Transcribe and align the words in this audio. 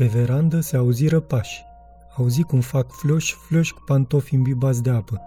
Pe 0.00 0.06
verandă 0.06 0.60
se 0.60 0.76
auziră 0.76 1.20
pași. 1.20 1.64
Auzi 2.16 2.42
cum 2.42 2.60
fac 2.60 2.90
floși, 2.90 3.34
floși 3.34 3.74
cu 3.74 3.82
pantofi 3.86 4.34
imbibați 4.34 4.82
de 4.82 4.90
apă. 4.90 5.20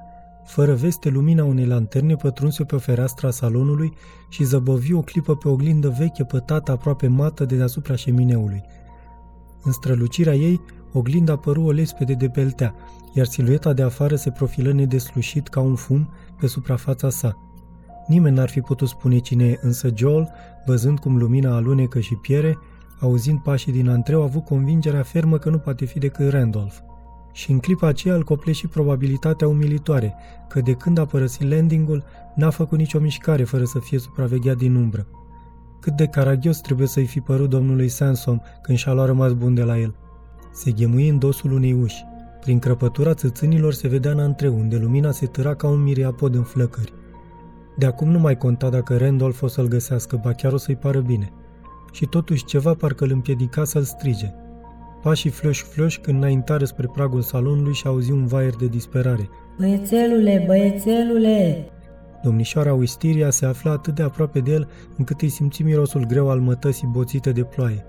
Fără 0.45 0.73
veste, 0.73 1.09
lumina 1.09 1.43
unei 1.43 1.65
lanterne 1.65 2.15
pătrunse 2.15 2.63
pe 2.63 2.77
fereastra 2.77 3.31
salonului 3.31 3.93
și 4.29 4.43
zăbovi 4.43 4.93
o 4.93 5.01
clipă 5.01 5.35
pe 5.35 5.47
oglindă 5.47 5.95
veche 5.97 6.23
pătată 6.23 6.71
aproape 6.71 7.07
mată 7.07 7.45
de 7.45 7.55
deasupra 7.55 7.95
șemineului. 7.95 8.63
În 9.63 9.71
strălucirea 9.71 10.35
ei, 10.35 10.61
oglinda 10.93 11.35
păru 11.35 11.63
o 11.63 11.71
lespede 11.71 12.13
de 12.13 12.29
peltea, 12.29 12.75
iar 13.13 13.25
silueta 13.25 13.73
de 13.73 13.81
afară 13.81 14.15
se 14.15 14.31
profilă 14.31 14.71
nedeslușit 14.71 15.47
ca 15.47 15.59
un 15.59 15.75
fum 15.75 16.09
pe 16.39 16.47
suprafața 16.47 17.09
sa. 17.09 17.37
Nimeni 18.07 18.35
n-ar 18.35 18.49
fi 18.49 18.61
putut 18.61 18.87
spune 18.87 19.17
cine 19.17 19.45
e, 19.45 19.59
însă 19.61 19.89
Joel, 19.95 20.31
văzând 20.65 20.99
cum 20.99 21.17
lumina 21.17 21.55
alunecă 21.55 21.99
și 21.99 22.15
piere, 22.15 22.57
auzind 22.99 23.39
pașii 23.39 23.71
din 23.71 23.89
antreu, 23.89 24.21
a 24.21 24.23
avut 24.23 24.45
convingerea 24.45 25.03
fermă 25.03 25.37
că 25.37 25.49
nu 25.49 25.57
poate 25.57 25.85
fi 25.85 25.99
decât 25.99 26.29
Randolph. 26.29 26.75
Și 27.31 27.51
în 27.51 27.59
clipa 27.59 27.87
aceea 27.87 28.15
îl 28.15 28.23
copleș 28.23 28.57
și 28.57 28.67
probabilitatea 28.67 29.47
umilitoare, 29.47 30.15
că 30.47 30.61
de 30.61 30.73
când 30.73 30.97
a 30.97 31.05
părăsit 31.05 31.49
landingul, 31.49 32.03
n-a 32.35 32.49
făcut 32.49 32.77
nicio 32.77 32.99
mișcare 32.99 33.43
fără 33.43 33.63
să 33.63 33.79
fie 33.79 33.99
supravegheat 33.99 34.57
din 34.57 34.75
umbră. 34.75 35.07
Cât 35.79 35.93
de 35.93 36.05
caragios 36.05 36.61
trebuie 36.61 36.87
să-i 36.87 37.05
fi 37.05 37.19
părut 37.19 37.49
domnului 37.49 37.87
Sansom 37.87 38.41
când 38.61 38.77
și-a 38.77 38.93
luat 38.93 39.07
rămas 39.07 39.33
bun 39.33 39.53
de 39.53 39.63
la 39.63 39.79
el. 39.79 39.95
Se 40.53 40.71
ghemui 40.71 41.07
în 41.07 41.19
dosul 41.19 41.51
unei 41.51 41.73
uși. 41.73 42.03
Prin 42.39 42.59
crăpătura 42.59 43.13
țâțânilor 43.13 43.73
se 43.73 43.87
vedea 43.87 44.11
în 44.11 44.19
antreu, 44.19 44.55
unde 44.55 44.77
lumina 44.77 45.11
se 45.11 45.25
târa 45.25 45.55
ca 45.55 45.67
un 45.67 45.83
miriapod 45.83 46.35
în 46.35 46.43
flăcări. 46.43 46.93
De 47.77 47.85
acum 47.85 48.09
nu 48.09 48.19
mai 48.19 48.37
conta 48.37 48.69
dacă 48.69 48.97
Randolph 48.97 49.41
o 49.41 49.47
să-l 49.47 49.67
găsească, 49.67 50.19
ba 50.23 50.31
chiar 50.33 50.53
o 50.53 50.57
să-i 50.57 50.75
pară 50.75 50.99
bine. 50.99 51.31
Și 51.93 52.05
totuși 52.05 52.45
ceva 52.45 52.73
parcă 52.73 53.03
îl 53.03 53.11
împiedica 53.11 53.63
să-l 53.63 53.83
strige. 53.83 54.33
Pașii 55.01 55.29
floși-floși 55.29 55.99
când 55.99 56.17
înaintară 56.17 56.65
spre 56.65 56.87
pragul 56.93 57.21
salonului 57.21 57.73
și 57.73 57.87
auzi 57.87 58.11
un 58.11 58.25
vaier 58.25 58.55
de 58.55 58.67
disperare. 58.67 59.29
Băiețelule, 59.57 60.43
băiețelule! 60.47 61.67
Domnișoara 62.23 62.73
Wistiria 62.73 63.29
se 63.29 63.45
afla 63.45 63.71
atât 63.71 63.95
de 63.95 64.03
aproape 64.03 64.39
de 64.39 64.51
el 64.51 64.69
încât 64.97 65.21
îi 65.21 65.29
simți 65.29 65.61
mirosul 65.61 66.05
greu 66.05 66.29
al 66.29 66.39
mătăsii 66.39 66.89
boțite 66.91 67.31
de 67.31 67.43
ploaie. 67.43 67.85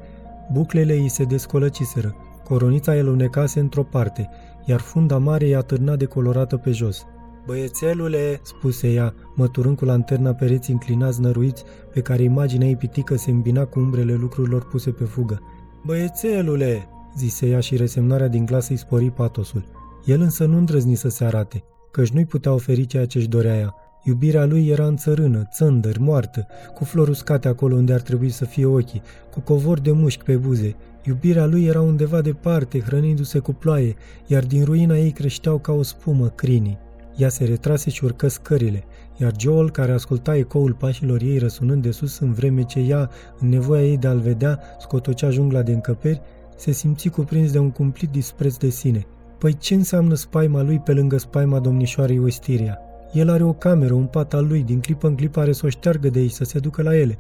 Buclele 0.53 0.93
îi 0.93 1.09
se 1.09 1.25
descolăciseră, 1.25 2.17
coronița 2.45 2.93
îl 2.93 3.09
unecase 3.09 3.61
într-o 3.61 3.83
parte, 3.83 4.31
iar 4.65 4.81
funda 4.81 5.19
mare 5.19 5.47
i-a 5.47 5.61
târnat 5.61 5.99
de 5.99 6.05
colorată 6.05 6.57
pe 6.57 6.71
jos. 6.71 7.07
Băiețelule, 7.47 8.41
spuse 8.43 8.93
ea, 8.93 9.15
măturând 9.35 9.77
cu 9.77 9.85
lanterna 9.85 10.33
pereții 10.33 10.73
înclinați 10.73 11.21
năruiți, 11.21 11.65
pe 11.93 12.01
care 12.01 12.23
imaginea 12.23 12.69
ei 12.69 12.77
pitică 12.77 13.17
se 13.17 13.31
îmbina 13.31 13.65
cu 13.65 13.79
umbrele 13.79 14.15
lucrurilor 14.15 14.65
puse 14.65 14.91
pe 14.91 15.05
fugă. 15.05 15.43
Băiețelule, 15.85 16.89
zise 17.17 17.47
ea 17.47 17.61
și 17.61 17.77
resemnarea 17.77 18.29
din 18.29 18.47
glas 18.47 18.69
îi 18.69 18.77
spori 18.77 19.11
patosul. 19.11 19.65
El 20.05 20.21
însă 20.21 20.45
nu 20.45 20.57
îndrăzni 20.57 20.95
să 20.95 21.09
se 21.09 21.25
arate, 21.25 21.65
căci 21.91 22.11
nu-i 22.11 22.25
putea 22.25 22.53
oferi 22.53 22.87
ceea 22.87 23.07
ce-și 23.07 23.29
dorea 23.29 23.59
ea. 23.59 23.75
Iubirea 24.03 24.45
lui 24.45 24.69
era 24.69 24.87
în 24.87 24.97
țărână, 24.97 25.49
țândări, 25.53 26.01
moartă, 26.01 26.47
cu 26.75 26.85
flori 26.85 27.11
uscate 27.11 27.49
acolo 27.49 27.75
unde 27.75 27.93
ar 27.93 28.01
trebui 28.01 28.31
să 28.31 28.45
fie 28.45 28.65
ochii, 28.67 29.03
cu 29.33 29.41
covor 29.41 29.81
de 29.81 29.93
mușchi 29.93 30.25
pe 30.25 30.37
buze. 30.37 30.77
Iubirea 31.03 31.47
lui 31.47 31.65
era 31.65 31.81
undeva 31.81 32.21
departe, 32.21 32.81
hrănindu-se 32.81 33.39
cu 33.39 33.53
ploaie, 33.53 33.95
iar 34.27 34.45
din 34.45 34.65
ruina 34.65 34.97
ei 34.97 35.11
creșteau 35.11 35.59
ca 35.59 35.73
o 35.73 35.83
spumă 35.83 36.29
crinii. 36.29 36.79
Ea 37.17 37.29
se 37.29 37.45
retrase 37.45 37.91
și 37.91 38.05
urcă 38.05 38.29
scările, 38.29 38.85
iar 39.17 39.33
Joel, 39.39 39.71
care 39.71 39.93
asculta 39.93 40.37
ecoul 40.37 40.73
pașilor 40.73 41.21
ei 41.21 41.39
răsunând 41.39 41.83
de 41.83 41.91
sus 41.91 42.19
în 42.19 42.33
vreme 42.33 42.63
ce 42.63 42.81
ea, 42.81 43.11
în 43.39 43.49
nevoia 43.49 43.83
ei 43.83 43.97
de 43.97 44.07
a-l 44.07 44.19
vedea, 44.19 44.61
scotocea 44.79 45.31
jungla 45.31 45.63
de 45.63 45.73
încăperi, 45.73 46.21
se 46.57 46.71
simți 46.71 47.09
cuprins 47.09 47.53
de 47.53 47.59
un 47.59 47.71
cumplit 47.71 48.11
dispreț 48.11 48.57
de 48.57 48.69
sine. 48.69 49.07
Păi 49.39 49.57
ce 49.57 49.75
înseamnă 49.75 50.15
spaima 50.15 50.63
lui 50.63 50.79
pe 50.79 50.93
lângă 50.93 51.17
spaima 51.17 51.59
domnișoarei 51.59 52.19
Ostiria? 52.19 52.79
El 53.13 53.31
are 53.31 53.43
o 53.43 53.53
cameră, 53.53 53.93
un 53.93 54.07
pat 54.07 54.35
al 54.35 54.47
lui, 54.47 54.63
din 54.63 54.81
clipă 54.81 55.07
în 55.07 55.15
clipă 55.15 55.41
are 55.41 55.53
să 55.53 55.67
o 55.67 55.69
șteargă 55.69 56.09
de 56.09 56.19
aici, 56.19 56.31
să 56.31 56.45
se 56.45 56.59
ducă 56.59 56.83
la 56.83 56.97
ele. 56.97 57.17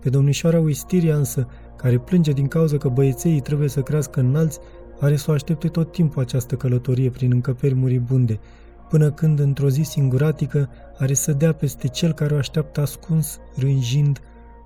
Pe 0.00 0.08
domnișoara 0.08 0.60
Wistiria 0.60 1.16
însă, 1.16 1.48
care 1.76 1.98
plânge 1.98 2.32
din 2.32 2.46
cauza 2.46 2.76
că 2.76 2.88
băieței 2.88 3.40
trebuie 3.40 3.68
să 3.68 3.80
crească 3.80 4.20
înalți, 4.20 4.58
are 5.00 5.16
să 5.16 5.30
o 5.30 5.34
aștepte 5.34 5.68
tot 5.68 5.92
timpul 5.92 6.22
această 6.22 6.54
călătorie 6.54 7.10
prin 7.10 7.30
încăperi 7.32 7.74
muribunde, 7.74 8.40
până 8.88 9.10
când, 9.10 9.38
într-o 9.38 9.68
zi 9.68 9.82
singuratică, 9.82 10.68
are 10.98 11.14
să 11.14 11.32
dea 11.32 11.52
peste 11.52 11.88
cel 11.88 12.12
care 12.12 12.34
o 12.34 12.36
așteaptă 12.36 12.80
ascuns, 12.80 13.38
rânjind, 13.56 14.20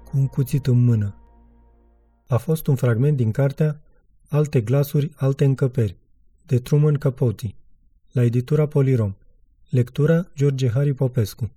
cu 0.04 0.16
un 0.19 0.26
cuțit 0.26 0.66
în 0.66 0.84
mână. 0.84 1.14
A 2.26 2.36
fost 2.36 2.66
un 2.66 2.75
fragment 2.75 3.16
din 3.16 3.30
cartea 3.30 3.80
Alte 4.28 4.60
glasuri, 4.60 5.10
alte 5.16 5.44
încăperi, 5.44 5.97
de 6.47 6.59
Truman 6.59 6.94
Capote, 6.94 7.54
la 8.12 8.22
editura 8.22 8.66
Polirom. 8.66 9.14
Lectura 9.69 10.26
George 10.36 10.70
Harry 10.70 10.94
Popescu 10.94 11.48